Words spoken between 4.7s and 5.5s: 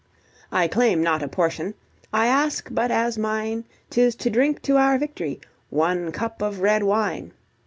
our victory